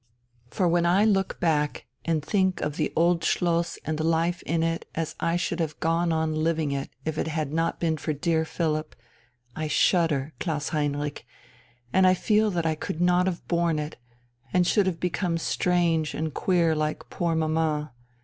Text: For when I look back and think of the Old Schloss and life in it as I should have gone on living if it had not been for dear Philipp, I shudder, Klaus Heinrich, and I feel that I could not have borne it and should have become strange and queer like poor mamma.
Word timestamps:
For 0.49 0.67
when 0.67 0.87
I 0.87 1.05
look 1.05 1.39
back 1.39 1.85
and 2.05 2.25
think 2.25 2.59
of 2.61 2.75
the 2.75 2.91
Old 2.95 3.23
Schloss 3.23 3.77
and 3.85 3.99
life 3.99 4.41
in 4.47 4.63
it 4.63 4.87
as 4.95 5.13
I 5.19 5.35
should 5.35 5.59
have 5.59 5.79
gone 5.79 6.11
on 6.11 6.33
living 6.43 6.71
if 7.05 7.19
it 7.19 7.27
had 7.27 7.53
not 7.53 7.79
been 7.79 7.97
for 7.97 8.11
dear 8.11 8.43
Philipp, 8.43 8.95
I 9.55 9.67
shudder, 9.67 10.33
Klaus 10.39 10.69
Heinrich, 10.69 11.23
and 11.93 12.07
I 12.07 12.15
feel 12.15 12.49
that 12.49 12.65
I 12.65 12.73
could 12.73 12.99
not 12.99 13.27
have 13.27 13.47
borne 13.47 13.77
it 13.77 13.97
and 14.51 14.65
should 14.65 14.87
have 14.87 14.99
become 14.99 15.37
strange 15.37 16.15
and 16.15 16.33
queer 16.33 16.73
like 16.75 17.11
poor 17.11 17.35
mamma. 17.35 17.93